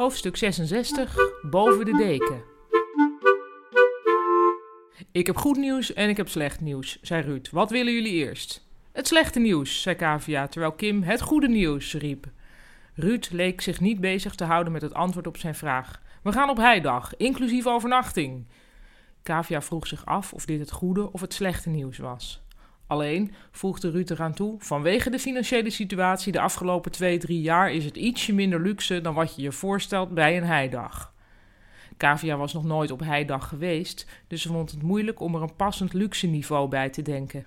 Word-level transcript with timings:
Hoofdstuk 0.00 0.36
66 0.36 1.16
Boven 1.50 1.84
de 1.84 1.96
deken. 1.96 2.42
Ik 5.12 5.26
heb 5.26 5.36
goed 5.36 5.56
nieuws 5.56 5.92
en 5.92 6.08
ik 6.08 6.16
heb 6.16 6.28
slecht 6.28 6.60
nieuws, 6.60 6.98
zei 7.02 7.22
Ruud. 7.22 7.50
Wat 7.50 7.70
willen 7.70 7.92
jullie 7.92 8.12
eerst? 8.12 8.68
Het 8.92 9.06
slechte 9.06 9.38
nieuws, 9.38 9.82
zei 9.82 9.96
Kavia, 9.96 10.46
terwijl 10.46 10.72
Kim 10.72 11.02
het 11.02 11.20
goede 11.20 11.48
nieuws 11.48 11.94
riep. 11.94 12.26
Ruud 12.94 13.28
leek 13.30 13.60
zich 13.60 13.80
niet 13.80 14.00
bezig 14.00 14.34
te 14.34 14.44
houden 14.44 14.72
met 14.72 14.82
het 14.82 14.94
antwoord 14.94 15.26
op 15.26 15.36
zijn 15.36 15.54
vraag. 15.54 16.02
We 16.22 16.32
gaan 16.32 16.50
op 16.50 16.56
heidag, 16.56 17.16
inclusief 17.16 17.66
overnachting. 17.66 18.46
Kavia 19.22 19.62
vroeg 19.62 19.86
zich 19.86 20.06
af 20.06 20.32
of 20.32 20.44
dit 20.44 20.60
het 20.60 20.70
goede 20.70 21.12
of 21.12 21.20
het 21.20 21.34
slechte 21.34 21.68
nieuws 21.68 21.98
was. 21.98 22.42
Alleen, 22.90 23.32
voegde 23.50 23.90
Ruud 23.90 24.10
eraan 24.10 24.34
toe, 24.34 24.54
vanwege 24.58 25.10
de 25.10 25.18
financiële 25.18 25.70
situatie 25.70 26.32
de 26.32 26.40
afgelopen 26.40 26.90
twee, 26.92 27.18
drie 27.18 27.40
jaar 27.40 27.72
is 27.72 27.84
het 27.84 27.96
ietsje 27.96 28.32
minder 28.32 28.60
luxe 28.60 29.00
dan 29.00 29.14
wat 29.14 29.36
je 29.36 29.42
je 29.42 29.52
voorstelt 29.52 30.10
bij 30.14 30.36
een 30.36 30.44
heidag. 30.44 31.12
Kavia 31.96 32.36
was 32.36 32.52
nog 32.52 32.64
nooit 32.64 32.90
op 32.90 33.00
heidag 33.00 33.48
geweest, 33.48 34.06
dus 34.26 34.42
ze 34.42 34.48
vond 34.48 34.70
het 34.70 34.82
moeilijk 34.82 35.20
om 35.20 35.34
er 35.34 35.42
een 35.42 35.56
passend 35.56 35.92
luxe 35.92 36.26
niveau 36.26 36.68
bij 36.68 36.88
te 36.88 37.02
denken. 37.02 37.44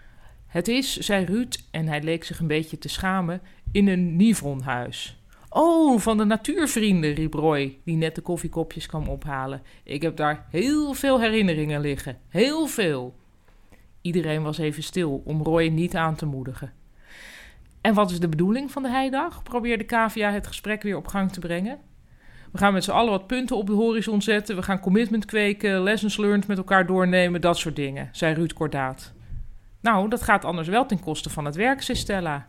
Het 0.47 0.67
is, 0.67 0.97
zei 0.97 1.25
Ruud, 1.25 1.59
en 1.71 1.87
hij 1.87 2.01
leek 2.01 2.23
zich 2.23 2.39
een 2.39 2.47
beetje 2.47 2.77
te 2.77 2.89
schamen, 2.89 3.41
in 3.71 3.87
een 3.87 4.15
Nivronhuis. 4.15 5.21
Oh, 5.49 5.99
van 5.99 6.17
de 6.17 6.23
natuurvrienden, 6.23 7.13
riep 7.13 7.33
Roy, 7.33 7.77
die 7.85 7.95
net 7.95 8.15
de 8.15 8.21
koffiekopjes 8.21 8.85
kwam 8.85 9.07
ophalen. 9.07 9.61
Ik 9.83 10.01
heb 10.01 10.15
daar 10.15 10.45
heel 10.49 10.93
veel 10.93 11.19
herinneringen 11.19 11.81
liggen. 11.81 12.17
Heel 12.29 12.67
veel. 12.67 13.21
Iedereen 14.03 14.43
was 14.43 14.57
even 14.57 14.83
stil 14.83 15.21
om 15.25 15.41
Roy 15.41 15.67
niet 15.67 15.95
aan 15.95 16.15
te 16.15 16.25
moedigen. 16.25 16.73
En 17.81 17.93
wat 17.93 18.11
is 18.11 18.19
de 18.19 18.29
bedoeling 18.29 18.71
van 18.71 18.83
de 18.83 18.89
heidag? 18.89 19.43
probeerde 19.43 19.83
Kavia 19.83 20.31
het 20.31 20.47
gesprek 20.47 20.81
weer 20.81 20.97
op 20.97 21.07
gang 21.07 21.31
te 21.31 21.39
brengen. 21.39 21.79
We 22.51 22.57
gaan 22.57 22.73
met 22.73 22.83
z'n 22.83 22.91
allen 22.91 23.11
wat 23.11 23.27
punten 23.27 23.57
op 23.57 23.67
de 23.67 23.73
horizon 23.73 24.21
zetten. 24.21 24.55
We 24.55 24.61
gaan 24.61 24.79
commitment 24.79 25.25
kweken, 25.25 25.83
lessons 25.83 26.17
learned 26.17 26.47
met 26.47 26.57
elkaar 26.57 26.85
doornemen, 26.85 27.41
dat 27.41 27.57
soort 27.57 27.75
dingen, 27.75 28.09
zei 28.11 28.33
Ruud 28.33 28.53
kordaat. 28.53 29.13
Nou, 29.81 30.09
dat 30.09 30.21
gaat 30.21 30.45
anders 30.45 30.67
wel 30.67 30.85
ten 30.85 30.99
koste 30.99 31.29
van 31.29 31.45
het 31.45 31.55
werk, 31.55 31.81
zei 31.81 31.97
Stella. 31.97 32.47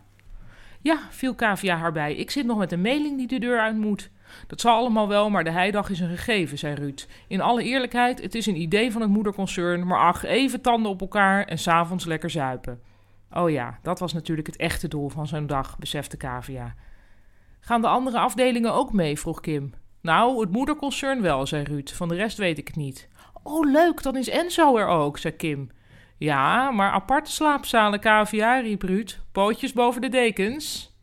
Ja, 0.81 0.99
viel 1.09 1.35
Kavia 1.35 1.75
haar 1.75 1.91
bij. 1.91 2.15
Ik 2.15 2.31
zit 2.31 2.45
nog 2.45 2.57
met 2.57 2.71
een 2.71 2.81
mailing 2.81 3.17
die 3.17 3.27
de 3.27 3.39
deur 3.39 3.59
uit 3.59 3.77
moet. 3.77 4.09
Dat 4.47 4.61
zal 4.61 4.75
allemaal 4.75 5.07
wel, 5.07 5.29
maar 5.29 5.43
de 5.43 5.51
heidag 5.51 5.89
is 5.89 5.99
een 5.99 6.09
gegeven, 6.09 6.57
zei 6.57 6.75
Ruud. 6.75 7.07
In 7.27 7.41
alle 7.41 7.63
eerlijkheid, 7.63 8.21
het 8.21 8.35
is 8.35 8.45
een 8.45 8.61
idee 8.61 8.91
van 8.91 9.01
het 9.01 9.09
moederconcern, 9.09 9.87
maar 9.87 9.99
ach, 9.99 10.23
even 10.23 10.61
tanden 10.61 10.91
op 10.91 11.01
elkaar 11.01 11.45
en 11.45 11.57
s'avonds 11.57 12.05
lekker 12.05 12.29
zuipen. 12.29 12.81
Oh 13.31 13.49
ja, 13.49 13.79
dat 13.81 13.99
was 13.99 14.13
natuurlijk 14.13 14.47
het 14.47 14.55
echte 14.55 14.87
doel 14.87 15.09
van 15.09 15.27
zo'n 15.27 15.47
dag, 15.47 15.77
besefte 15.79 16.17
Kavia. 16.17 16.75
Gaan 17.59 17.81
de 17.81 17.87
andere 17.87 18.19
afdelingen 18.19 18.73
ook 18.73 18.93
mee? 18.93 19.19
vroeg 19.19 19.39
Kim. 19.39 19.73
Nou, 20.01 20.39
het 20.41 20.51
moederconcern 20.51 21.21
wel, 21.21 21.45
zei 21.45 21.63
Ruud. 21.63 21.89
Van 21.89 22.07
de 22.07 22.15
rest 22.15 22.37
weet 22.37 22.57
ik 22.57 22.67
het 22.67 22.75
niet. 22.75 23.07
Oh, 23.43 23.71
leuk, 23.71 24.03
dan 24.03 24.15
is 24.15 24.29
Enzo 24.29 24.77
er 24.77 24.87
ook, 24.87 25.17
zei 25.17 25.35
Kim. 25.35 25.69
Ja, 26.17 26.71
maar 26.71 26.91
aparte 26.91 27.31
slaapzalen, 27.31 27.99
Kavia, 27.99 28.59
riep 28.59 28.81
Ruud. 28.81 29.19
Pootjes 29.31 29.73
boven 29.73 30.01
de 30.01 30.09
dekens. 30.09 30.94